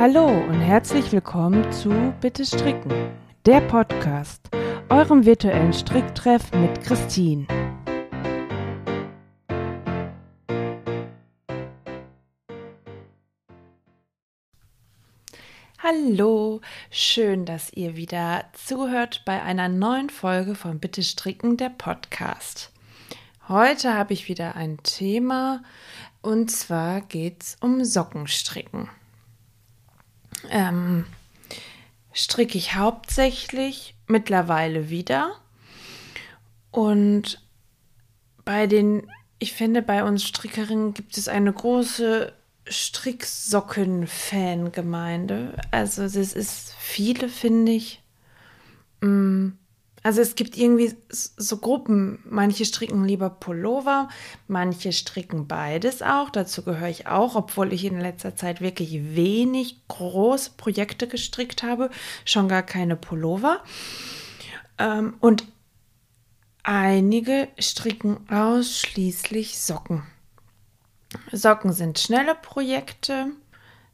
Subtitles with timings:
[0.00, 1.90] Hallo und herzlich willkommen zu
[2.22, 2.90] Bitte Stricken,
[3.44, 4.48] der Podcast,
[4.88, 7.46] eurem virtuellen Stricktreff mit Christine.
[15.80, 22.72] Hallo, schön, dass ihr wieder zuhört bei einer neuen Folge von Bitte Stricken, der Podcast.
[23.48, 25.62] Heute habe ich wieder ein Thema
[26.22, 28.88] und zwar geht es um Sockenstricken.
[30.48, 31.06] Ähm,
[32.12, 35.40] stricke ich hauptsächlich mittlerweile wieder
[36.70, 37.42] und
[38.44, 42.32] bei den, ich finde, bei uns Strickerinnen gibt es eine große
[42.68, 45.56] Stricksocken-Fangemeinde.
[45.70, 48.02] Also es ist viele, finde ich.
[49.00, 49.50] Mm,
[50.02, 52.20] also es gibt irgendwie so Gruppen.
[52.24, 54.08] Manche stricken lieber Pullover,
[54.48, 56.30] manche stricken beides auch.
[56.30, 61.90] Dazu gehöre ich auch, obwohl ich in letzter Zeit wirklich wenig große Projekte gestrickt habe,
[62.24, 63.62] schon gar keine Pullover.
[64.78, 65.44] Ähm, und
[66.62, 70.04] einige stricken ausschließlich Socken.
[71.30, 73.26] Socken sind schnelle Projekte,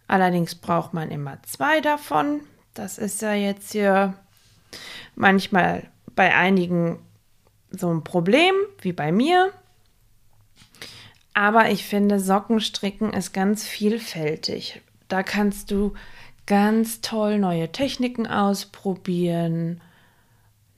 [0.06, 2.42] allerdings braucht man immer zwei davon.
[2.74, 4.14] Das ist ja jetzt hier
[5.14, 6.98] manchmal bei einigen
[7.70, 9.52] so ein Problem, wie bei mir.
[11.34, 14.80] Aber ich finde, Sockenstricken ist ganz vielfältig.
[15.06, 15.92] Da kannst du
[16.46, 19.80] ganz toll neue Techniken ausprobieren,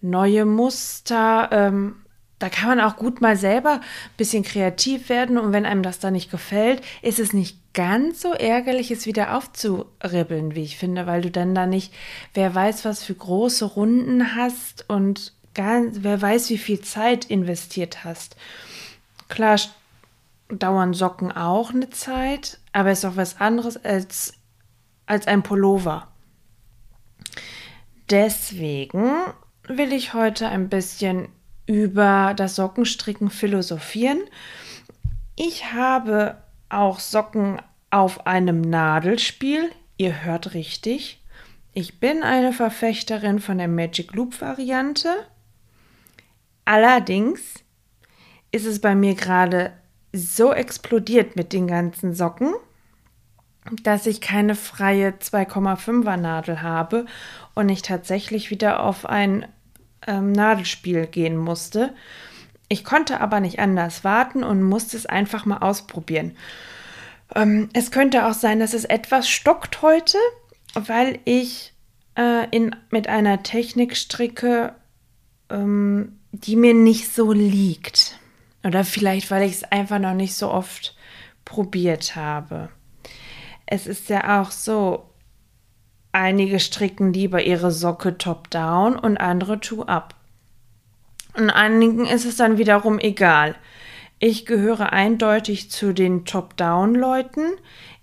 [0.00, 1.48] neue Muster.
[1.52, 2.04] Ähm,
[2.38, 5.98] da kann man auch gut mal selber ein bisschen kreativ werden und wenn einem das
[5.98, 11.06] da nicht gefällt, ist es nicht ganz so ärgerlich, es wieder aufzuribbeln, wie ich finde,
[11.06, 11.92] weil du dann da nicht,
[12.34, 18.04] wer weiß, was für große Runden hast und gar, wer weiß, wie viel Zeit investiert
[18.04, 18.36] hast.
[19.28, 19.58] Klar
[20.48, 24.34] dauern Socken auch eine Zeit, aber ist auch was anderes als,
[25.06, 26.08] als ein Pullover.
[28.10, 29.12] Deswegen
[29.66, 31.28] will ich heute ein bisschen
[31.68, 34.18] über das Sockenstricken philosophieren.
[35.36, 39.70] Ich habe auch Socken auf einem Nadelspiel.
[39.98, 41.22] Ihr hört richtig.
[41.74, 45.10] Ich bin eine Verfechterin von der Magic Loop Variante.
[46.64, 47.62] Allerdings
[48.50, 49.72] ist es bei mir gerade
[50.12, 52.54] so explodiert mit den ganzen Socken,
[53.82, 57.04] dass ich keine freie 2,5er Nadel habe
[57.54, 59.46] und ich tatsächlich wieder auf ein
[60.06, 61.94] ähm, Nadelspiel gehen musste.
[62.68, 66.36] Ich konnte aber nicht anders warten und musste es einfach mal ausprobieren.
[67.34, 70.18] Ähm, es könnte auch sein, dass es etwas stockt heute,
[70.74, 71.72] weil ich
[72.16, 74.74] äh, in, mit einer Technik stricke,
[75.50, 78.18] ähm, die mir nicht so liegt.
[78.64, 80.94] Oder vielleicht, weil ich es einfach noch nicht so oft
[81.44, 82.68] probiert habe.
[83.64, 85.07] Es ist ja auch so,
[86.12, 90.14] Einige stricken lieber ihre Socke top-down und andere two-up.
[91.36, 93.54] Und einigen ist es dann wiederum egal.
[94.18, 97.52] Ich gehöre eindeutig zu den Top-Down-Leuten.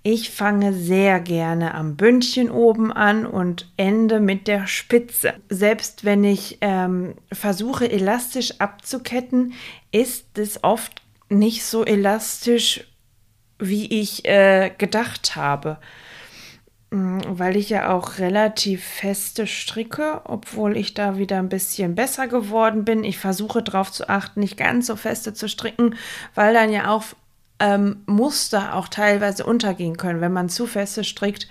[0.01, 5.33] Ich fange sehr gerne am Bündchen oben an und ende mit der Spitze.
[5.49, 9.53] Selbst wenn ich ähm, versuche, elastisch abzuketten,
[9.91, 12.85] ist es oft nicht so elastisch,
[13.59, 15.79] wie ich äh, gedacht habe.
[16.91, 22.27] Mm, weil ich ja auch relativ feste stricke, obwohl ich da wieder ein bisschen besser
[22.27, 23.03] geworden bin.
[23.03, 25.95] Ich versuche darauf zu achten, nicht ganz so feste zu stricken,
[26.35, 27.03] weil dann ja auch
[27.59, 30.21] ähm, Muster auch teilweise untergehen können.
[30.21, 31.47] Wenn man zu feste strickt,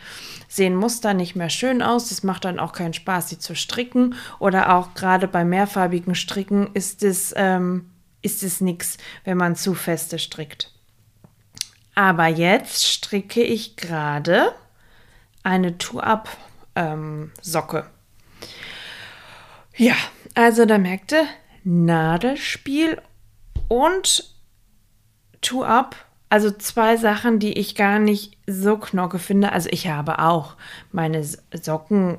[0.49, 2.11] sehen Muster nicht mehr schön aus.
[2.11, 4.15] Es macht dann auch keinen Spaß, sie zu stricken.
[4.39, 7.91] Oder auch gerade bei mehrfarbigen Stricken ist es, ähm,
[8.23, 10.71] ist es nichts, wenn man zu feste strickt.
[11.95, 14.53] Aber jetzt stricke ich gerade
[15.45, 17.79] eine Two-Up-Socke.
[17.79, 17.85] Ähm,
[19.77, 19.95] ja,
[20.35, 21.23] also da merkte
[21.63, 23.01] Nadelspiel
[23.69, 24.35] und
[25.41, 25.95] Two-Up,
[26.29, 29.53] also zwei Sachen, die ich gar nicht so knocke finde.
[29.53, 30.57] Also ich habe auch
[30.91, 32.19] meine Socken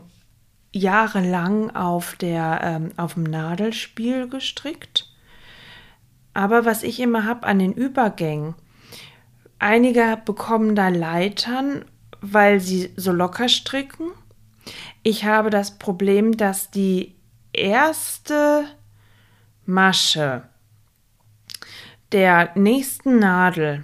[0.72, 5.12] jahrelang auf, der, ähm, auf dem Nadelspiel gestrickt.
[6.34, 8.56] Aber was ich immer habe an den Übergängen,
[9.58, 11.86] einige bekommen da Leitern
[12.34, 14.08] weil sie so locker stricken.
[15.04, 17.16] Ich habe das Problem, dass die
[17.54, 18.66] erste
[19.66, 20.44] Masche
[22.12, 23.84] der nächsten Nadel,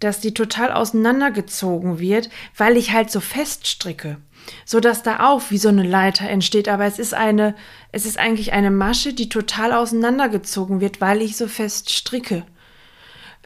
[0.00, 4.18] dass die total auseinandergezogen wird, weil ich halt so fest stricke,
[4.64, 7.54] so dass da auch wie so eine Leiter entsteht, aber es ist eine
[7.92, 12.44] es ist eigentlich eine Masche, die total auseinandergezogen wird, weil ich so fest stricke.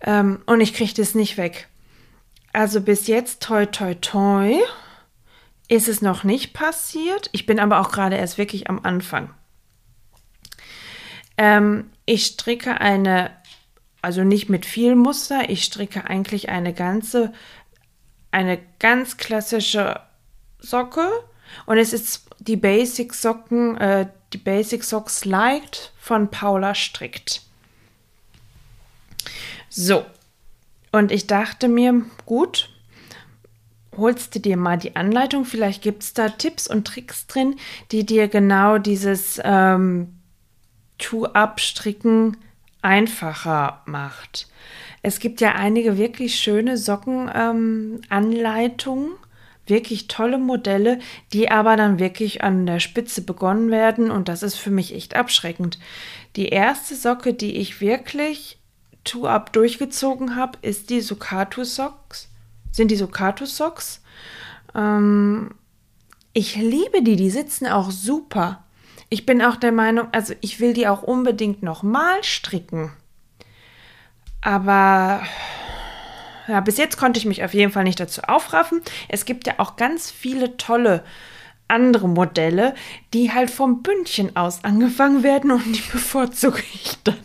[0.02, 1.68] Ähm, und ich kriege das nicht weg.
[2.56, 4.58] Also bis jetzt toi toi toi
[5.68, 7.28] ist es noch nicht passiert.
[7.32, 9.28] Ich bin aber auch gerade erst wirklich am Anfang.
[11.36, 13.30] Ähm, ich stricke eine,
[14.00, 17.34] also nicht mit viel Muster, ich stricke eigentlich eine ganze,
[18.30, 20.00] eine ganz klassische
[20.58, 21.10] Socke
[21.66, 27.42] und es ist die Basic Socken, äh, die Basic Socks Light von Paula Strickt.
[29.68, 30.06] So,
[30.96, 32.70] und ich dachte mir, gut,
[33.96, 35.44] holst du dir mal die Anleitung.
[35.44, 37.56] Vielleicht gibt es da Tipps und Tricks drin,
[37.92, 40.14] die dir genau dieses ähm,
[40.98, 42.36] Two-Up-Stricken
[42.82, 44.48] einfacher macht.
[45.02, 49.12] Es gibt ja einige wirklich schöne Sockenanleitungen, ähm,
[49.66, 50.98] wirklich tolle Modelle,
[51.32, 55.16] die aber dann wirklich an der Spitze begonnen werden und das ist für mich echt
[55.16, 55.78] abschreckend.
[56.36, 58.58] Die erste Socke, die ich wirklich
[59.06, 62.28] Two-Up durchgezogen habe, ist die Sukato Socks
[62.76, 64.02] sind die Socato-Socks.
[64.74, 65.50] Ähm,
[66.32, 68.62] ich liebe die, die sitzen auch super.
[69.08, 72.92] Ich bin auch der Meinung, also ich will die auch unbedingt nochmal stricken.
[74.42, 75.22] Aber
[76.46, 78.82] ja, bis jetzt konnte ich mich auf jeden Fall nicht dazu aufraffen.
[79.08, 81.02] Es gibt ja auch ganz viele tolle
[81.68, 82.74] andere Modelle,
[83.12, 87.16] die halt vom Bündchen aus angefangen werden und die bevorzuge ich dann.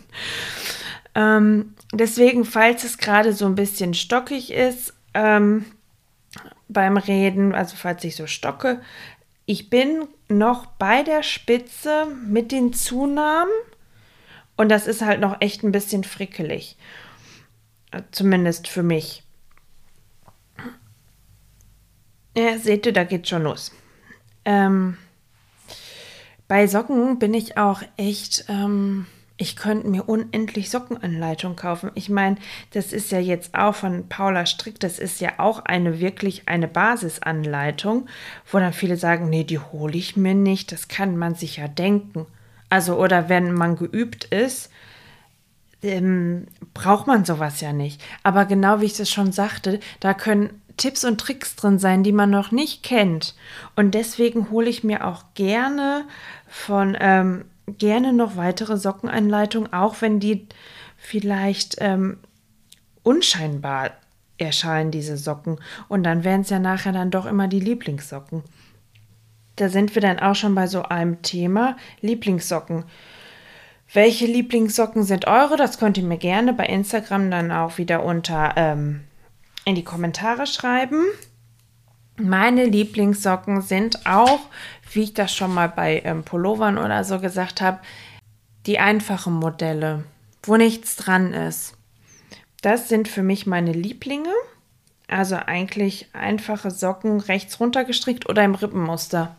[1.14, 5.66] Ähm, deswegen, falls es gerade so ein bisschen stockig ist, ähm,
[6.68, 8.80] beim Reden, also falls ich so stocke.
[9.44, 13.52] Ich bin noch bei der Spitze mit den Zunahmen
[14.56, 16.76] und das ist halt noch echt ein bisschen frickelig.
[18.10, 19.22] Zumindest für mich.
[22.34, 23.72] Ja, seht ihr, da geht schon los.
[24.46, 24.96] Ähm,
[26.48, 29.06] bei Socken bin ich auch echt ähm,
[29.42, 31.90] ich könnte mir unendlich Sockenanleitung kaufen.
[31.96, 32.36] Ich meine,
[32.74, 36.68] das ist ja jetzt auch von Paula Strick, das ist ja auch eine wirklich eine
[36.68, 38.06] Basisanleitung,
[38.50, 41.66] wo dann viele sagen, nee, die hole ich mir nicht, das kann man sich ja
[41.66, 42.26] denken.
[42.70, 44.70] Also, oder wenn man geübt ist,
[45.82, 48.00] ähm, braucht man sowas ja nicht.
[48.22, 52.12] Aber genau wie ich es schon sagte, da können Tipps und Tricks drin sein, die
[52.12, 53.34] man noch nicht kennt.
[53.74, 56.04] Und deswegen hole ich mir auch gerne
[56.46, 60.46] von ähm, gerne noch weitere Sockenanleitungen, auch wenn die
[60.96, 62.18] vielleicht ähm,
[63.02, 63.90] unscheinbar
[64.38, 65.58] erscheinen, diese Socken.
[65.88, 68.42] Und dann werden es ja nachher dann doch immer die Lieblingssocken.
[69.56, 72.84] Da sind wir dann auch schon bei so einem Thema Lieblingssocken.
[73.92, 75.56] Welche Lieblingssocken sind eure?
[75.56, 79.02] Das könnt ihr mir gerne bei Instagram dann auch wieder unter ähm,
[79.64, 81.04] in die Kommentare schreiben.
[82.22, 84.40] Meine Lieblingssocken sind auch
[84.94, 87.80] wie ich das schon mal bei ähm, Pullovern oder so gesagt habe,
[88.66, 90.04] die einfachen Modelle,
[90.42, 91.74] wo nichts dran ist.
[92.60, 94.32] Das sind für mich meine Lieblinge.
[95.08, 99.36] Also eigentlich einfache Socken rechts runter gestrickt oder im Rippenmuster.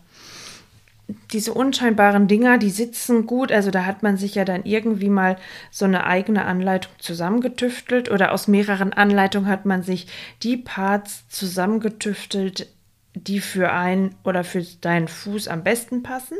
[1.31, 3.51] Diese unscheinbaren Dinger, die sitzen gut.
[3.51, 5.37] Also da hat man sich ja dann irgendwie mal
[5.71, 10.07] so eine eigene Anleitung zusammengetüftelt oder aus mehreren Anleitungen hat man sich
[10.41, 12.67] die Parts zusammengetüftelt,
[13.15, 16.37] die für einen oder für deinen Fuß am besten passen.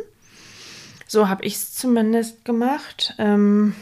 [1.08, 3.16] So habe ich es zumindest gemacht.
[3.20, 3.76] Ähm,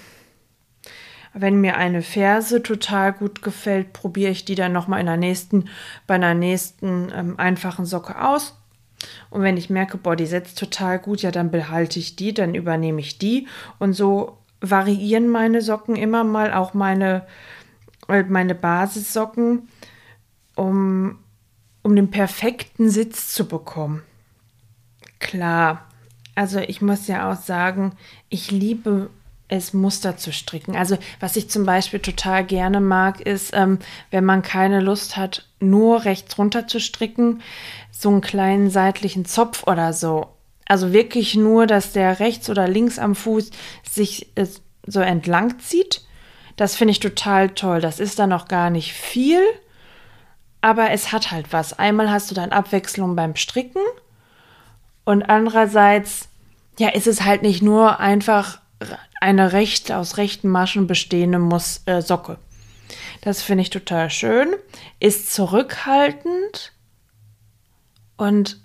[1.34, 5.70] wenn mir eine Ferse total gut gefällt, probiere ich die dann nochmal in der nächsten,
[6.08, 8.58] bei einer nächsten ähm, einfachen Socke aus.
[9.30, 12.56] Und wenn ich merke, boah, die setzt total gut, ja, dann behalte ich die, dann
[12.56, 13.48] übernehme ich die.
[13.80, 17.26] Und so variieren meine Socken immer mal, auch meine,
[18.08, 19.68] äh, meine Basissocken,
[20.56, 21.18] um
[21.84, 24.04] um den perfekten Sitz zu bekommen.
[25.20, 25.88] Klar,
[26.36, 27.94] also ich muss ja auch sagen,
[28.30, 29.10] ich liebe
[29.52, 30.76] es, Muster zu stricken.
[30.76, 33.80] Also was ich zum Beispiel total gerne mag, ist, ähm,
[34.10, 37.42] wenn man keine Lust hat, nur rechts runter zu stricken,
[37.92, 40.28] so einen kleinen seitlichen Zopf oder so.
[40.66, 43.52] Also wirklich nur, dass der rechts oder links am Fuß
[43.90, 44.48] sich äh,
[44.88, 46.02] so entlang zieht.
[46.56, 47.82] Das finde ich total toll.
[47.82, 49.42] Das ist dann noch gar nicht viel
[50.62, 51.78] aber es hat halt was.
[51.78, 53.82] Einmal hast du dann Abwechslung beim Stricken
[55.04, 56.30] und andererseits,
[56.80, 58.62] ja, ist es halt nicht nur einfach
[59.22, 62.38] eine recht aus rechten Maschen bestehende Mus äh, Socke.
[63.22, 64.50] Das finde ich total schön,
[65.00, 66.74] ist zurückhaltend
[68.18, 68.60] und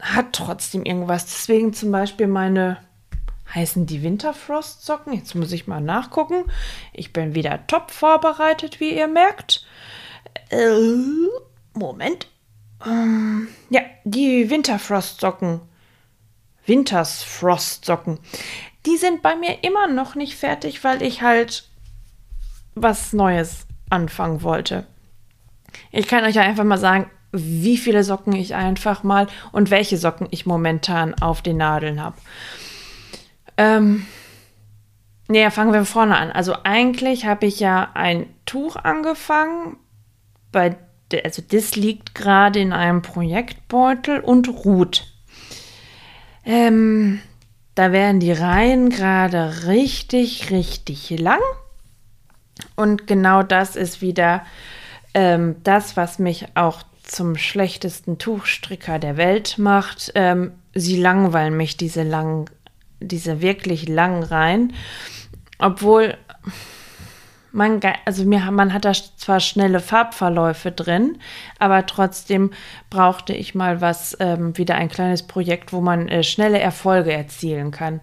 [0.00, 1.24] hat trotzdem irgendwas.
[1.26, 2.78] Deswegen zum Beispiel meine
[3.54, 5.12] heißen die Winterfrost-Socken.
[5.12, 6.44] Jetzt muss ich mal nachgucken.
[6.92, 9.66] Ich bin wieder top vorbereitet, wie ihr merkt.
[10.50, 10.70] Äh,
[11.74, 12.28] Moment.
[12.86, 15.60] Ähm, ja, die Winterfrostsocken.
[16.66, 18.18] Wintersfrostsocken.
[18.86, 21.68] Die sind bei mir immer noch nicht fertig, weil ich halt
[22.74, 24.86] was Neues anfangen wollte.
[25.90, 29.96] Ich kann euch ja einfach mal sagen, wie viele Socken ich einfach mal und welche
[29.96, 32.16] Socken ich momentan auf den Nadeln habe.
[33.56, 34.06] Ähm,
[35.28, 36.32] nee, fangen wir vorne an.
[36.32, 39.76] Also eigentlich habe ich ja ein Tuch angefangen,
[40.50, 40.76] bei
[41.24, 45.12] also das liegt gerade in einem Projektbeutel und ruht.
[46.44, 47.20] Ähm,
[47.80, 51.40] da werden die Reihen gerade richtig, richtig lang.
[52.76, 54.44] Und genau das ist wieder
[55.14, 60.12] ähm, das, was mich auch zum schlechtesten Tuchstricker der Welt macht.
[60.14, 62.50] Ähm, sie langweilen mich, diese langen,
[63.00, 64.74] diese wirklich langen Reihen.
[65.58, 66.18] Obwohl
[67.52, 71.18] man, also mir, man hat da zwar schnelle Farbverläufe drin,
[71.58, 72.52] aber trotzdem
[72.90, 77.70] brauchte ich mal was, ähm, wieder ein kleines Projekt, wo man äh, schnelle Erfolge erzielen
[77.70, 78.00] kann.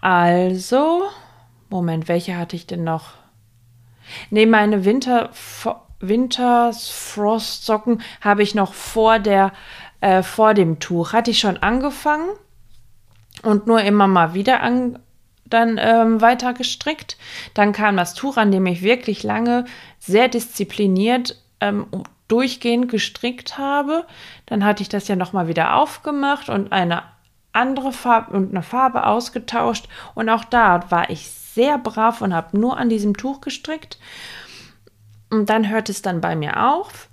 [0.00, 1.02] Also,
[1.70, 3.12] Moment, welche hatte ich denn noch?
[4.30, 5.30] Ne, meine Winter,
[6.00, 9.52] Wintersfrost-Socken habe ich noch vor der,
[10.00, 11.12] äh, vor dem Tuch.
[11.12, 12.28] Hatte ich schon angefangen
[13.42, 14.98] und nur immer mal wieder an,
[15.54, 17.16] dann ähm, weiter gestrickt.
[17.54, 19.64] Dann kam das Tuch, an dem ich wirklich lange
[19.98, 21.86] sehr diszipliniert ähm,
[22.28, 24.04] durchgehend gestrickt habe.
[24.46, 27.02] Dann hatte ich das ja nochmal wieder aufgemacht und eine
[27.52, 29.88] andere Farbe und eine Farbe ausgetauscht.
[30.14, 33.98] Und auch da war ich sehr brav und habe nur an diesem Tuch gestrickt.
[35.30, 37.08] Und dann hört es dann bei mir auf.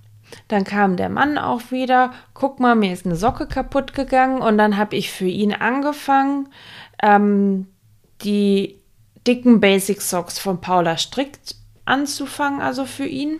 [0.47, 2.11] Dann kam der Mann auch wieder.
[2.33, 4.41] Guck mal, mir ist eine Socke kaputt gegangen.
[4.41, 6.49] Und dann habe ich für ihn angefangen,
[7.01, 7.67] ähm,
[8.23, 8.79] die
[9.27, 13.39] dicken Basic Socks von Paula Strickt anzufangen, also für ihn.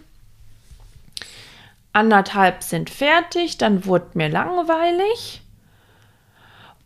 [1.94, 5.42] Anderthalb sind fertig, dann wurde mir langweilig.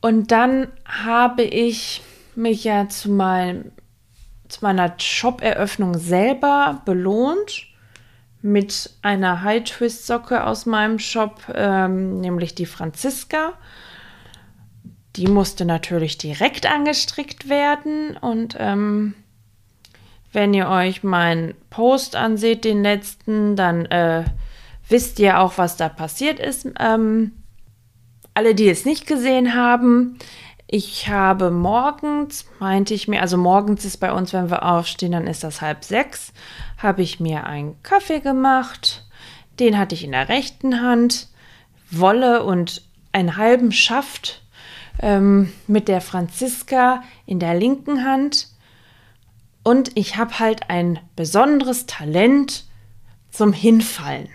[0.01, 2.01] Und dann habe ich
[2.35, 3.71] mich ja zu, mein,
[4.47, 7.67] zu meiner Shop-Eröffnung selber belohnt
[8.41, 13.53] mit einer High-Twist-Socke aus meinem Shop, ähm, nämlich die Franziska.
[15.15, 19.13] Die musste natürlich direkt angestrickt werden und ähm,
[20.33, 24.25] wenn ihr euch meinen Post anseht, den letzten, dann äh,
[24.89, 26.67] wisst ihr auch, was da passiert ist.
[26.77, 27.31] Ähm,
[28.33, 30.17] alle, die es nicht gesehen haben,
[30.67, 35.27] ich habe morgens, meinte ich mir, also morgens ist bei uns, wenn wir aufstehen, dann
[35.27, 36.33] ist das halb sechs,
[36.77, 39.05] habe ich mir einen Kaffee gemacht.
[39.59, 41.29] Den hatte ich in der rechten Hand,
[41.91, 42.81] Wolle und
[43.13, 44.41] einen halben Schaft
[44.99, 48.49] ähm, mit der Franziska in der linken Hand.
[49.63, 52.65] Und ich habe halt ein besonderes Talent
[53.31, 54.29] zum Hinfallen.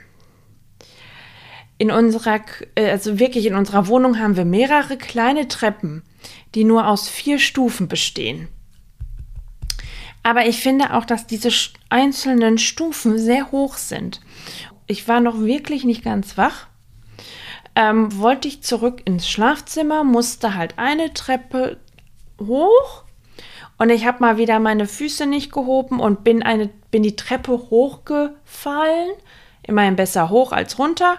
[1.78, 2.40] In unserer,
[2.74, 6.02] äh, also wirklich in unserer Wohnung haben wir mehrere kleine Treppen,
[6.54, 8.48] die nur aus vier Stufen bestehen.
[10.22, 11.50] Aber ich finde auch, dass diese
[11.88, 14.20] einzelnen Stufen sehr hoch sind.
[14.86, 16.66] Ich war noch wirklich nicht ganz wach
[17.74, 21.78] ähm, wollte ich zurück ins Schlafzimmer, musste halt eine Treppe
[22.38, 23.04] hoch
[23.80, 27.52] und ich habe mal wieder meine Füße nicht gehoben und bin, eine, bin die Treppe
[27.52, 29.12] hochgefallen.
[29.62, 31.16] Immerhin besser hoch als runter.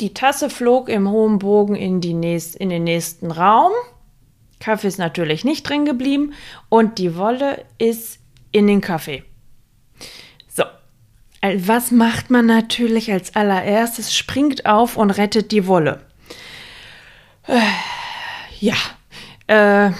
[0.00, 3.72] Die Tasse flog im hohen Bogen in, die nächst, in den nächsten Raum.
[4.60, 6.32] Kaffee ist natürlich nicht drin geblieben
[6.70, 8.20] und die Wolle ist
[8.50, 9.24] in den Kaffee.
[11.40, 14.14] Was macht man natürlich als allererstes?
[14.14, 16.00] Springt auf und rettet die Wolle.
[17.46, 17.60] Äh,
[18.58, 18.74] ja,
[19.46, 19.92] äh,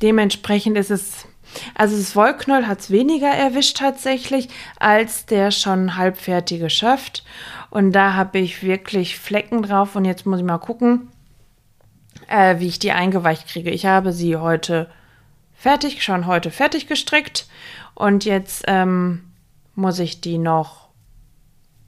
[0.00, 1.26] dementsprechend ist es,
[1.74, 4.48] also das Wollknoll hat es weniger erwischt tatsächlich
[4.78, 7.24] als der schon halbfertige Schaft.
[7.70, 11.10] Und da habe ich wirklich Flecken drauf und jetzt muss ich mal gucken,
[12.28, 13.70] äh, wie ich die eingeweicht kriege.
[13.70, 14.88] Ich habe sie heute
[15.52, 17.46] fertig, schon heute fertig gestrickt
[17.94, 19.29] und jetzt ähm,
[19.80, 20.88] muss ich die noch,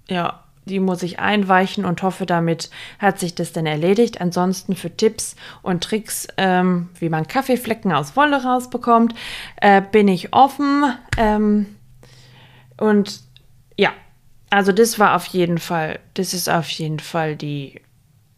[0.09, 4.21] ja, die muss ich einweichen und hoffe, damit hat sich das dann erledigt.
[4.21, 9.15] Ansonsten für Tipps und Tricks, ähm, wie man Kaffeeflecken aus Wolle rausbekommt,
[9.57, 10.85] äh, bin ich offen.
[11.17, 11.67] Ähm,
[12.79, 13.21] und
[13.77, 13.91] ja,
[14.51, 17.81] also das war auf jeden Fall, das ist auf jeden Fall die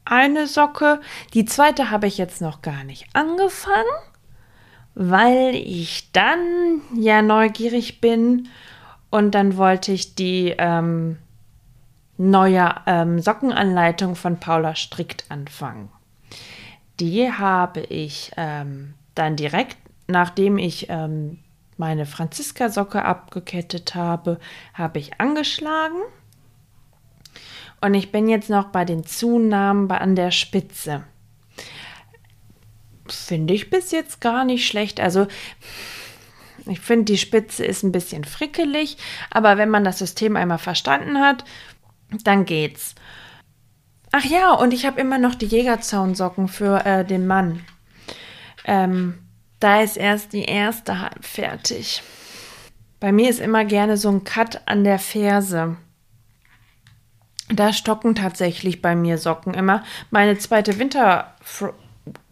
[0.07, 1.01] eine Socke.
[1.35, 3.85] Die zweite habe ich jetzt noch gar nicht angefangen,
[4.95, 8.49] weil ich dann ja neugierig bin
[9.15, 11.19] und dann wollte ich die ähm,
[12.17, 15.89] neue ähm, Sockenanleitung von Paula Strickt anfangen.
[16.99, 19.77] Die habe ich ähm, dann direkt,
[20.09, 21.39] nachdem ich ähm,
[21.77, 24.41] meine Franziska-Socke abgekettet habe,
[24.73, 26.01] habe ich angeschlagen.
[27.81, 31.05] Und ich bin jetzt noch bei den Zunahmen an der Spitze.
[33.07, 34.99] Finde ich bis jetzt gar nicht schlecht.
[34.99, 35.29] Also
[36.67, 38.97] ich finde, die Spitze ist ein bisschen frickelig,
[39.31, 41.45] aber wenn man das System einmal verstanden hat,
[42.25, 42.95] dann geht's.
[44.13, 47.65] Ach ja, und ich habe immer noch die Jägerzaunsocken für äh, den Mann.
[48.65, 49.19] Ähm,
[49.61, 52.03] da ist erst die erste halb fertig.
[53.01, 55.77] Bei mir ist immer gerne so ein Cut an der Ferse.
[57.49, 59.83] Da stocken tatsächlich bei mir Socken immer.
[60.11, 61.35] Meine zweite Winter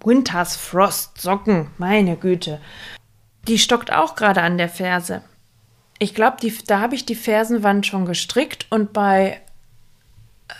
[0.04, 2.60] Winters Frost Socken, meine Güte.
[3.48, 5.22] Die stockt auch gerade an der Ferse.
[5.98, 9.40] Ich glaube, da habe ich die Fersenwand schon gestrickt und bei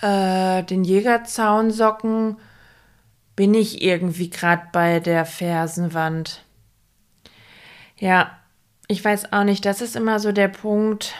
[0.00, 2.36] äh, den Jägerzaunsocken
[3.34, 6.42] bin ich irgendwie gerade bei der Fersenwand.
[7.98, 8.36] Ja,
[8.88, 11.14] ich weiß auch nicht, das ist immer so der Punkt.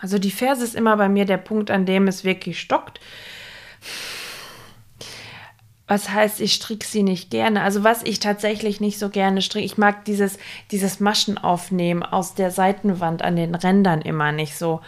[0.00, 3.00] Also die Ferse ist immer bei mir der Punkt, an dem es wirklich stockt.
[5.92, 7.60] Was heißt, ich stricke sie nicht gerne.
[7.60, 10.38] Also was ich tatsächlich nicht so gerne stricke, ich mag dieses,
[10.70, 14.80] dieses Maschen aufnehmen aus der Seitenwand an den Rändern immer nicht so.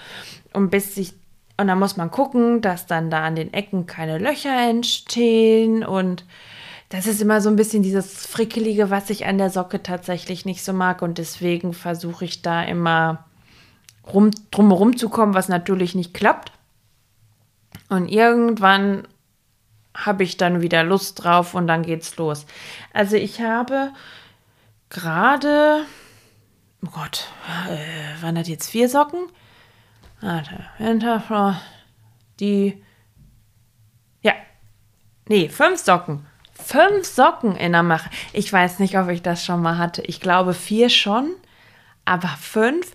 [0.54, 1.12] Und bis sich
[1.58, 5.84] und dann muss man gucken, dass dann da an den Ecken keine Löcher entstehen.
[5.84, 6.25] Und
[6.88, 10.64] das ist immer so ein bisschen dieses Frickelige, was ich an der Socke tatsächlich nicht
[10.64, 11.02] so mag.
[11.02, 13.26] Und deswegen versuche ich da immer
[14.11, 16.50] rum, drumherum zu kommen, was natürlich nicht klappt.
[17.90, 19.06] Und irgendwann
[19.95, 22.47] habe ich dann wieder Lust drauf und dann geht's los.
[22.93, 23.93] Also ich habe
[24.91, 25.85] gerade,
[26.85, 27.29] oh Gott,
[27.69, 29.27] äh, waren das jetzt vier Socken?
[30.21, 30.65] Warte,
[32.41, 32.83] die,
[34.23, 34.33] ja,
[35.29, 36.27] nee, fünf Socken.
[36.55, 38.09] Fünf Socken in der Mache.
[38.33, 40.03] Ich weiß nicht, ob ich das schon mal hatte.
[40.03, 41.35] Ich glaube vier schon,
[42.05, 42.93] aber fünf.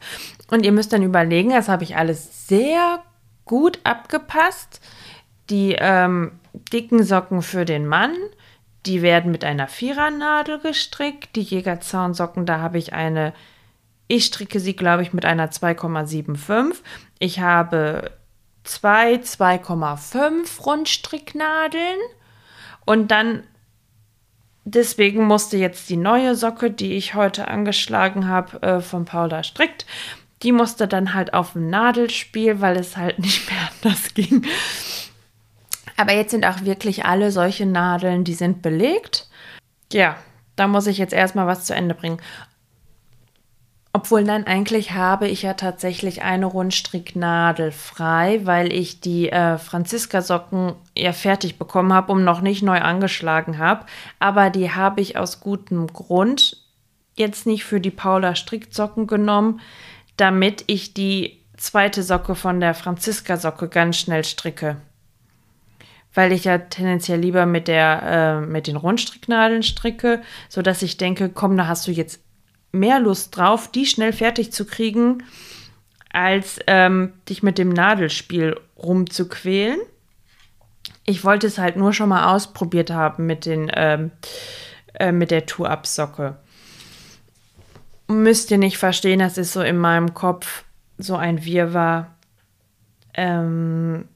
[0.50, 3.04] Und ihr müsst dann überlegen, das habe ich alles sehr
[3.46, 4.82] gut abgepasst.
[5.50, 6.32] Die ähm,
[6.74, 8.14] dicken Socken für den Mann,
[8.86, 11.36] die werden mit einer Vierernadel gestrickt.
[11.36, 13.34] Die Jägerzaunsocken, da habe ich eine
[14.12, 16.78] ich stricke sie, glaube ich, mit einer 2,75.
[17.20, 18.12] Ich habe
[18.64, 22.00] zwei 2,5 Rundstricknadeln
[22.86, 23.44] und dann
[24.66, 29.86] deswegen musste jetzt die neue Socke, die ich heute angeschlagen habe, äh, von Paula strickt,
[30.42, 34.44] die musste dann halt auf dem Nadelspiel, weil es halt nicht mehr anders ging.
[36.00, 39.28] Aber jetzt sind auch wirklich alle solche Nadeln, die sind belegt.
[39.92, 40.16] Ja,
[40.56, 42.22] da muss ich jetzt erstmal was zu Ende bringen.
[43.92, 50.76] Obwohl, nein, eigentlich habe ich ja tatsächlich eine Rundstricknadel frei, weil ich die äh, Franziska-Socken
[50.98, 53.86] ja fertig bekommen habe und noch nicht neu angeschlagen habe.
[54.20, 56.64] Aber die habe ich aus gutem Grund
[57.16, 59.60] jetzt nicht für die Paula Stricksocken genommen,
[60.16, 64.78] damit ich die zweite Socke von der Franziska-Socke ganz schnell stricke.
[66.14, 71.30] Weil ich ja tendenziell lieber mit, der, äh, mit den Rundstricknadeln stricke, sodass ich denke,
[71.30, 72.22] komm, da hast du jetzt
[72.72, 75.24] mehr Lust drauf, die schnell fertig zu kriegen,
[76.12, 79.80] als ähm, dich mit dem Nadelspiel rumzuquälen.
[81.06, 84.12] Ich wollte es halt nur schon mal ausprobiert haben mit, den, ähm,
[84.94, 86.38] äh, mit der Tour-Up-Socke.
[88.08, 90.64] Müsst ihr nicht verstehen, das ist so in meinem Kopf
[90.98, 92.16] so ein Wirrwarr.
[93.14, 94.08] Ähm,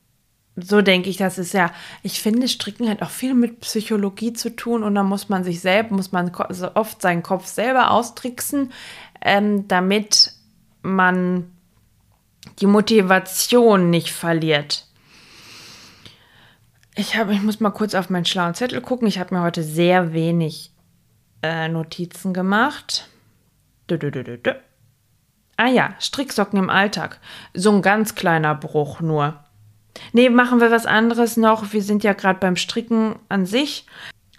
[0.55, 1.71] so denke ich, das ist ja,
[2.03, 5.61] ich finde, Stricken hat auch viel mit Psychologie zu tun und da muss man sich
[5.61, 8.71] selbst, muss man so oft seinen Kopf selber austricksen,
[9.21, 10.33] ähm, damit
[10.83, 11.51] man
[12.59, 14.85] die Motivation nicht verliert.
[16.95, 19.07] Ich, hab, ich muss mal kurz auf meinen schlauen Zettel gucken.
[19.07, 20.71] Ich habe mir heute sehr wenig
[21.41, 23.09] äh, Notizen gemacht.
[23.89, 24.53] Dö, dö, dö,
[25.57, 27.19] ah ja, Stricksocken im Alltag.
[27.53, 29.42] So ein ganz kleiner Bruch nur.
[30.11, 31.73] Nee, machen wir was anderes noch.
[31.73, 33.85] Wir sind ja gerade beim Stricken an sich.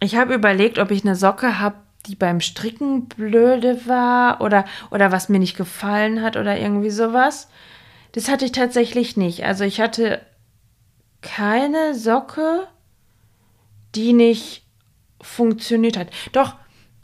[0.01, 5.11] Ich habe überlegt, ob ich eine Socke habe, die beim Stricken blöde war oder, oder
[5.13, 7.49] was mir nicht gefallen hat oder irgendwie sowas.
[8.13, 9.45] Das hatte ich tatsächlich nicht.
[9.45, 10.21] Also ich hatte
[11.23, 12.67] keine Socke,
[13.95, 14.65] die nicht
[15.21, 16.09] funktioniert hat.
[16.33, 16.55] Doch,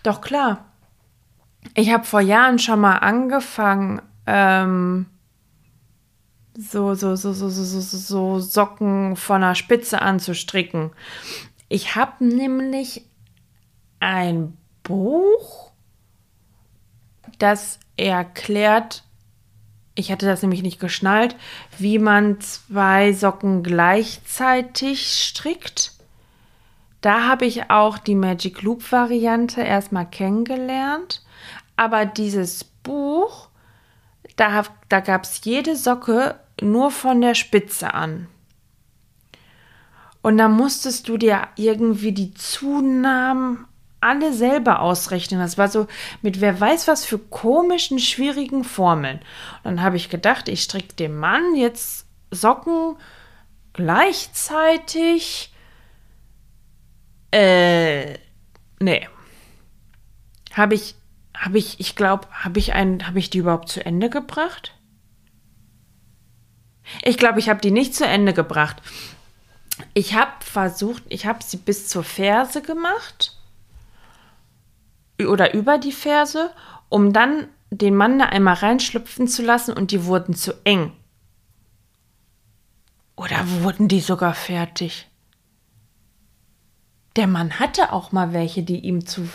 [0.02, 0.66] doch klar.
[1.74, 5.06] Ich habe vor Jahren schon mal angefangen, ähm,
[6.60, 10.90] so, so, so, so, so, so, so Socken von der Spitze anzustricken.
[11.68, 13.06] Ich habe nämlich
[13.98, 15.72] ein Buch,
[17.38, 19.04] das erklärt,
[19.94, 21.34] ich hatte das nämlich nicht geschnallt,
[21.78, 25.92] wie man zwei Socken gleichzeitig strickt.
[27.00, 31.22] Da habe ich auch die Magic Loop Variante erstmal kennengelernt.
[31.76, 33.48] Aber dieses Buch,
[34.36, 38.28] da, da gab es jede Socke nur von der Spitze an.
[40.22, 43.66] Und dann musstest du dir irgendwie die Zunahmen
[44.00, 45.40] alle selber ausrechnen.
[45.40, 45.86] Das war so
[46.22, 49.18] mit wer weiß was für komischen, schwierigen Formeln.
[49.62, 52.96] Und dann habe ich gedacht, ich stricke dem Mann jetzt Socken
[53.72, 55.52] gleichzeitig.
[57.30, 58.18] Äh,
[58.80, 59.08] nee.
[60.52, 60.94] Habe ich,
[61.36, 64.74] habe ich, ich glaube, habe ich einen, habe ich die überhaupt zu Ende gebracht?
[67.02, 68.76] Ich glaube, ich habe die nicht zu Ende gebracht.
[69.94, 73.36] Ich habe versucht, ich habe sie bis zur Ferse gemacht
[75.18, 76.50] oder über die Ferse,
[76.88, 80.92] um dann den Mann da einmal reinschlüpfen zu lassen und die wurden zu eng.
[83.16, 85.08] Oder wurden die sogar fertig?
[87.16, 89.28] Der Mann hatte auch mal welche, die ihm zu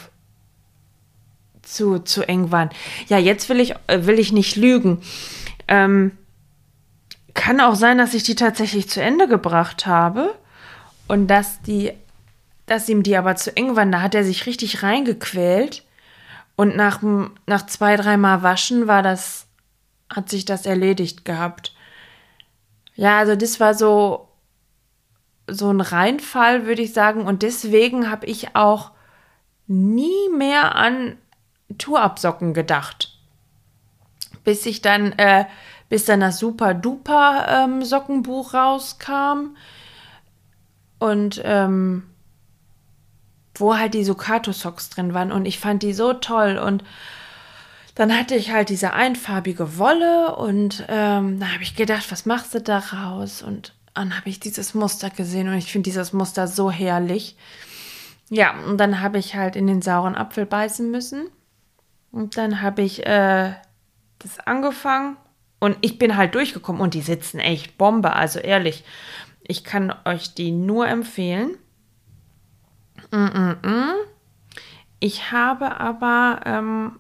[1.66, 2.70] zu, zu eng waren.
[3.08, 5.02] Ja, jetzt will ich, äh, will ich nicht lügen.
[5.68, 6.12] Ähm,
[7.36, 10.34] kann auch sein, dass ich die tatsächlich zu Ende gebracht habe
[11.08, 11.94] und dass die,
[12.66, 13.92] dass ihm die aber zu eng waren.
[13.92, 15.84] Da hat er sich richtig reingequält
[16.56, 17.02] und nach,
[17.46, 19.48] nach zwei, dreimal Waschen war das,
[20.10, 21.74] hat sich das erledigt gehabt.
[22.96, 24.30] Ja, also das war so,
[25.48, 27.26] so ein Reinfall, würde ich sagen.
[27.26, 28.92] Und deswegen habe ich auch
[29.68, 31.18] nie mehr an
[31.78, 33.18] Tourabsocken gedacht.
[34.44, 35.46] Bis ich dann, äh,
[35.90, 39.56] bis dann das Super Duper ähm, Sockenbuch rauskam.
[41.00, 42.04] Und ähm,
[43.56, 45.32] wo halt die Sukato Socks drin waren.
[45.32, 46.58] Und ich fand die so toll.
[46.58, 46.84] Und
[47.96, 52.54] dann hatte ich halt diese einfarbige Wolle und ähm, da habe ich gedacht, was machst
[52.54, 53.42] du daraus?
[53.42, 57.38] Und dann habe ich dieses Muster gesehen und ich finde dieses Muster so herrlich.
[58.30, 61.30] Ja, und dann habe ich halt in den sauren Apfel beißen müssen.
[62.12, 63.54] Und dann habe ich äh,
[64.20, 65.16] das angefangen
[65.60, 68.14] und ich bin halt durchgekommen und die sitzen echt Bombe.
[68.14, 68.84] Also ehrlich,
[69.44, 71.58] ich kann euch die nur empfehlen.
[73.12, 73.94] Mm -mm -mm.
[75.00, 77.00] Ich habe aber ähm,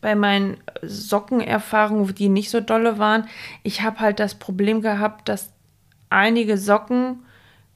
[0.00, 3.28] bei meinen Sockenerfahrungen, die nicht so dolle waren,
[3.62, 5.52] ich habe halt das Problem gehabt, dass
[6.10, 7.24] einige Socken,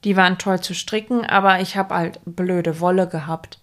[0.03, 3.60] die waren toll zu stricken, aber ich habe halt blöde Wolle gehabt.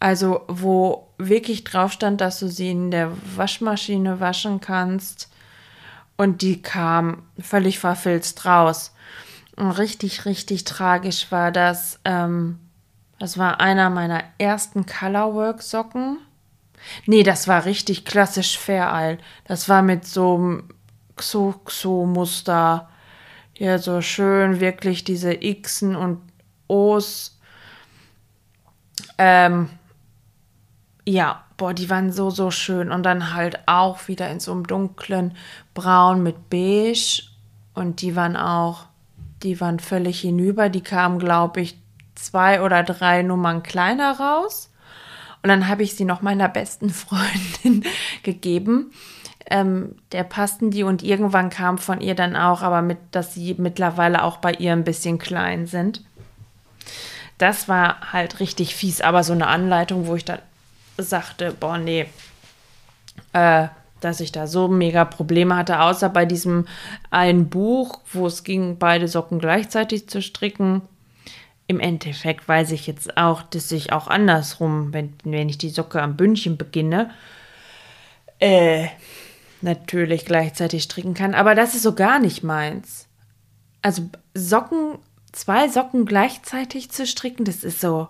[0.00, 5.30] Also, wo wirklich drauf stand, dass du sie in der Waschmaschine waschen kannst.
[6.16, 8.94] Und die kam völlig verfilzt raus.
[9.56, 12.00] Und richtig, richtig tragisch war das.
[12.04, 12.58] Ähm,
[13.18, 16.18] das war einer meiner ersten Colorwork-Socken.
[17.06, 19.18] Nee, das war richtig klassisch Fair Isle.
[19.46, 20.68] Das war mit so einem
[21.16, 22.88] Xo-Xo-Muster.
[23.56, 26.20] Ja, so schön wirklich diese Xen und
[26.66, 27.38] O's.
[29.16, 29.70] Ähm,
[31.04, 32.90] ja, boah, die waren so, so schön.
[32.90, 35.36] Und dann halt auch wieder in so einem dunklen
[35.74, 37.22] Braun mit Beige.
[37.74, 38.86] Und die waren auch,
[39.42, 40.68] die waren völlig hinüber.
[40.68, 41.78] Die kamen, glaube ich,
[42.14, 44.70] zwei oder drei Nummern kleiner raus.
[45.42, 47.84] Und dann habe ich sie noch meiner besten Freundin
[48.22, 48.92] gegeben.
[49.50, 53.54] Ähm, der passten die und irgendwann kam von ihr dann auch, aber mit, dass sie
[53.58, 56.02] mittlerweile auch bei ihr ein bisschen klein sind.
[57.36, 60.38] Das war halt richtig fies, aber so eine Anleitung, wo ich dann
[60.96, 62.06] sagte, boah, nee,
[63.32, 63.68] äh,
[64.00, 66.66] dass ich da so mega Probleme hatte, außer bei diesem
[67.10, 70.82] einen Buch, wo es ging, beide Socken gleichzeitig zu stricken
[71.66, 76.02] im Endeffekt weiß ich jetzt auch, dass ich auch andersrum, wenn, wenn ich die Socke
[76.02, 77.10] am Bündchen beginne,
[78.38, 78.88] äh,
[79.62, 81.34] natürlich gleichzeitig stricken kann.
[81.34, 83.08] Aber das ist so gar nicht meins.
[83.80, 84.98] Also Socken,
[85.32, 88.08] zwei Socken gleichzeitig zu stricken, das ist so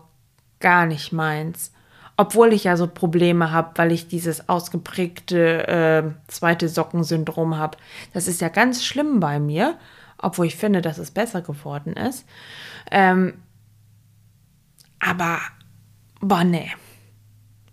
[0.58, 1.70] gar nicht meins.
[2.16, 7.76] Obwohl ich ja so Probleme habe, weil ich dieses ausgeprägte äh, zweite Sockensyndrom habe.
[8.12, 9.76] Das ist ja ganz schlimm bei mir,
[10.18, 12.24] obwohl ich finde, dass es besser geworden ist.
[12.90, 13.34] Ähm,
[15.00, 15.40] aber,
[16.20, 16.70] boah, nee.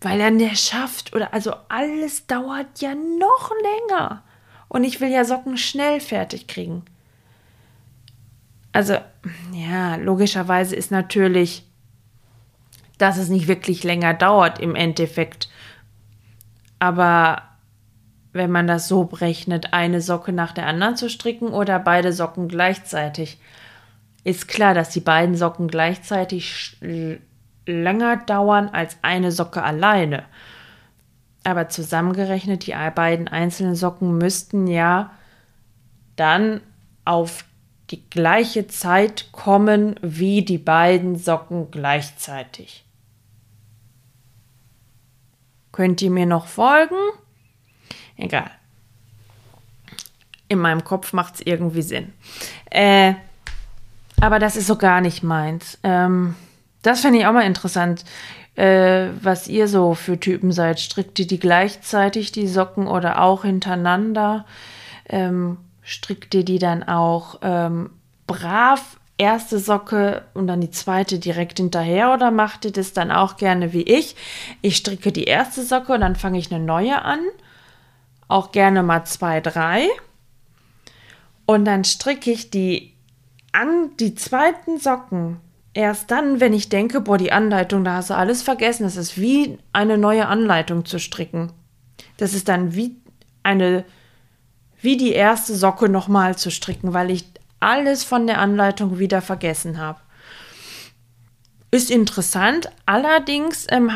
[0.02, 4.24] Weil er nicht schafft oder also alles dauert ja noch länger.
[4.68, 6.84] Und ich will ja Socken schnell fertig kriegen.
[8.74, 8.98] Also,
[9.54, 11.66] ja, logischerweise ist natürlich,
[13.02, 15.50] dass es nicht wirklich länger dauert im Endeffekt.
[16.80, 17.44] Aber
[18.34, 22.48] wenn man das so berechnet, eine Socke nach der anderen zu stricken oder beide Socken
[22.48, 23.40] gleichzeitig,
[24.24, 26.78] ist klar, dass die beiden Socken gleichzeitig
[27.66, 30.24] länger dauern als eine Socke alleine.
[31.44, 35.12] Aber zusammengerechnet, die beiden einzelnen Socken müssten ja
[36.16, 36.62] dann
[37.04, 37.46] auf
[37.90, 42.86] die gleiche Zeit kommen wie die beiden Socken gleichzeitig.
[45.72, 46.96] Könnt ihr mir noch folgen?
[48.18, 48.52] Egal.
[50.48, 52.14] In meinem Kopf macht es irgendwie Sinn.
[52.70, 53.14] Äh,
[54.20, 55.80] aber das ist so gar nicht meins.
[55.84, 56.36] Ähm,
[56.82, 58.06] das fände ich auch mal interessant,
[58.56, 60.80] äh, was ihr so für Typen seid.
[60.80, 64.46] Strickt ihr die gleichzeitig, die Socken, oder auch hintereinander?
[65.08, 67.90] Ähm, strickt ihr die dann auch ähm,
[68.28, 73.38] brav erste Socke und dann die zweite direkt hinterher oder macht ihr das dann auch
[73.38, 74.16] gerne wie ich?
[74.62, 77.20] Ich stricke die erste Socke und dann fange ich eine neue an.
[78.28, 79.88] Auch gerne mal zwei, drei.
[81.46, 82.94] Und dann stricke ich die
[83.52, 85.40] an die zweiten Socken
[85.74, 88.84] erst dann, wenn ich denke, boah, die Anleitung, da hast du alles vergessen.
[88.84, 91.52] Das ist wie eine neue Anleitung zu stricken.
[92.18, 92.96] Das ist dann wie
[93.44, 93.86] eine,
[94.82, 97.31] wie die erste Socke nochmal zu stricken, weil ich
[97.62, 100.00] alles von der Anleitung wieder vergessen habe.
[101.72, 103.92] Ist interessant, allerdings ähm,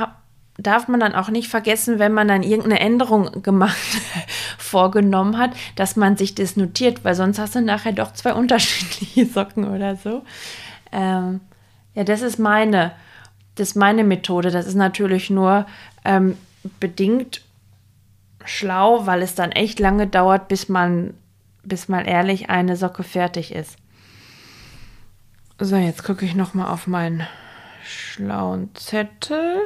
[0.58, 3.76] darf man dann auch nicht vergessen, wenn man dann irgendeine Änderung gemacht,
[4.58, 9.26] vorgenommen hat, dass man sich das notiert, weil sonst hast du nachher doch zwei unterschiedliche
[9.34, 10.24] Socken oder so.
[10.94, 11.42] Ähm,
[11.94, 12.94] ja, das ist meine,
[13.56, 14.52] das ist meine Methode.
[14.52, 15.66] Das ist natürlich nur
[16.06, 16.38] ähm,
[16.80, 17.42] bedingt
[18.46, 21.14] schlau, weil es dann echt lange dauert, bis man
[21.66, 23.78] bis mal ehrlich eine Socke fertig ist.
[25.60, 27.26] So, jetzt gucke ich noch mal auf meinen
[27.86, 29.60] schlauen Zettel.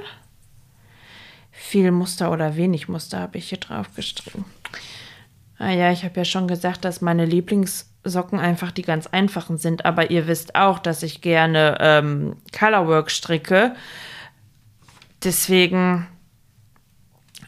[1.51, 4.45] Viel Muster oder wenig Muster habe ich hier drauf gestrichen.
[5.57, 9.83] Ah ja, ich habe ja schon gesagt, dass meine Lieblingssocken einfach die ganz einfachen sind,
[9.83, 13.75] aber ihr wisst auch, dass ich gerne ähm, Colorwork stricke.
[15.23, 16.07] Deswegen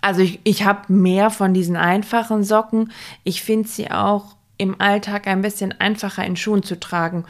[0.02, 2.92] also ich, ich habe mehr von diesen einfachen Socken.
[3.24, 7.26] Ich finde sie auch im Alltag ein bisschen einfacher in Schuhen zu tragen.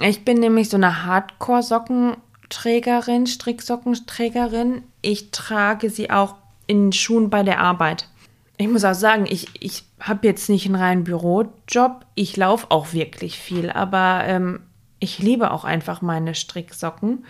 [0.00, 4.82] Ich bin nämlich so eine Hardcore-Sockenträgerin, Stricksockensträgerin.
[5.02, 8.08] Ich trage sie auch in Schuhen bei der Arbeit.
[8.56, 12.06] Ich muss auch sagen, ich, ich habe jetzt nicht einen reinen Bürojob.
[12.14, 14.60] Ich laufe auch wirklich viel, aber ähm,
[15.00, 17.24] ich liebe auch einfach meine Stricksocken.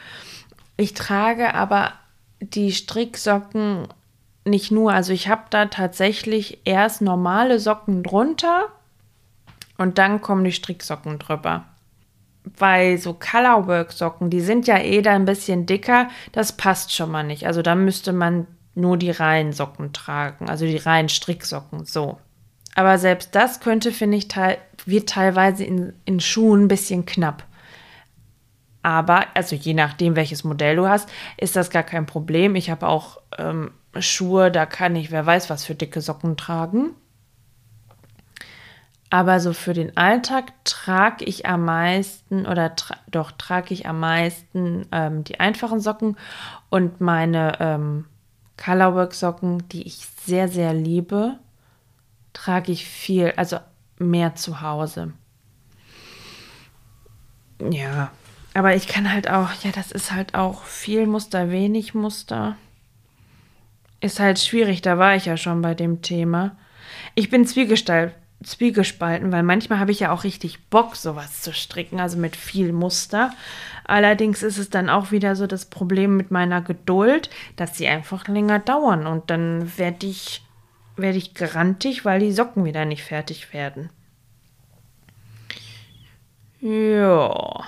[0.77, 1.93] Ich trage aber
[2.41, 3.89] die Stricksocken
[4.45, 8.69] nicht nur, also ich habe da tatsächlich erst normale Socken drunter
[9.79, 11.64] und dann kommen die Stricksocken drüber.
[12.59, 17.25] Bei so Colorwork-Socken, die sind ja eh da ein bisschen dicker, das passt schon mal
[17.25, 17.47] nicht.
[17.47, 22.19] Also da müsste man nur die reinen Socken tragen, also die reinen Stricksocken, so.
[22.75, 27.45] Aber selbst das könnte, finde ich, te wird teilweise in, in Schuhen ein bisschen knapp.
[28.83, 32.55] Aber, also je nachdem, welches Modell du hast, ist das gar kein Problem.
[32.55, 36.95] Ich habe auch ähm, Schuhe, da kann ich, wer weiß, was für dicke Socken tragen.
[39.11, 44.01] Aber so für den Alltag trage ich am meisten oder tra doch trage ich am
[44.01, 46.16] meisten ähm, die einfachen Socken
[46.68, 48.05] und meine ähm,
[48.62, 51.38] Colorwork Socken, die ich sehr, sehr liebe,
[52.35, 53.59] trage ich viel, also
[53.99, 55.14] mehr zu Hause.
[57.71, 58.11] Ja,
[58.53, 62.57] aber ich kann halt auch, ja, das ist halt auch viel Muster, wenig Muster.
[64.01, 66.57] Ist halt schwierig, da war ich ja schon bei dem Thema.
[67.14, 72.01] Ich bin zwiegestalt zwiegespalten, weil manchmal habe ich ja auch richtig Bock, sowas zu stricken,
[72.01, 73.33] also mit viel Muster.
[73.85, 78.29] Allerdings ist es dann auch wieder so das Problem mit meiner Geduld, dass sie einfach
[78.29, 80.42] länger dauern und dann werde ich,
[80.96, 83.90] werde ich grantig, weil die Socken wieder nicht fertig werden.
[86.61, 87.64] Ja.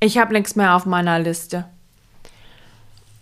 [0.00, 1.66] Ich habe nichts mehr auf meiner Liste.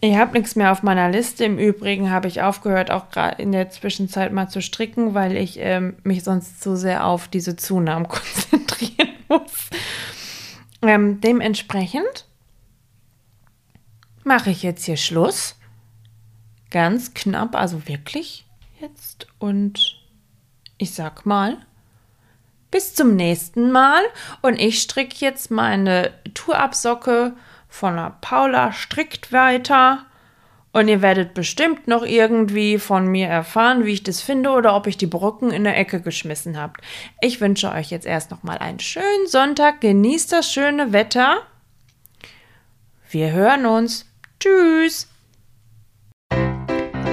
[0.02, 1.44] Ich habe nichts mehr auf meiner Liste.
[1.44, 5.58] Im Übrigen habe ich aufgehört, auch gerade in der Zwischenzeit mal zu stricken, weil ich
[5.58, 9.68] ähm, mich sonst zu sehr auf diese Zunahmen konzentrieren muss.
[10.80, 12.26] Ähm, dementsprechend
[14.24, 15.56] mache ich jetzt hier Schluss.
[16.70, 18.46] Ganz knapp, also wirklich
[18.80, 19.26] jetzt.
[19.38, 19.98] Und
[20.78, 21.58] ich sag mal,
[22.70, 24.02] bis zum nächsten Mal.
[24.40, 27.34] Und ich stricke jetzt meine Tourabsocke
[27.70, 30.04] von der Paula strickt weiter.
[30.72, 34.86] Und ihr werdet bestimmt noch irgendwie von mir erfahren, wie ich das finde oder ob
[34.86, 36.74] ich die Brücken in der Ecke geschmissen habe.
[37.20, 39.80] Ich wünsche euch jetzt erst noch mal einen schönen Sonntag.
[39.80, 41.38] Genießt das schöne Wetter.
[43.08, 44.06] Wir hören uns.
[44.38, 45.08] Tschüss.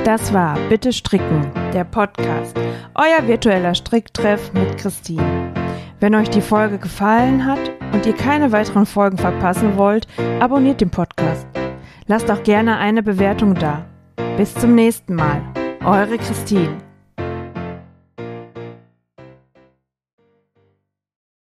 [0.04, 2.56] Das war Bitte Stricken, der Podcast.
[2.93, 5.52] Euer virtueller Stricktreff mit Christine.
[6.00, 10.08] Wenn euch die Folge gefallen hat und ihr keine weiteren Folgen verpassen wollt,
[10.39, 11.47] abonniert den Podcast.
[12.08, 13.86] Lasst auch gerne eine Bewertung da.
[14.38, 15.41] Bis zum nächsten Mal.
[15.84, 16.87] Eure Christine.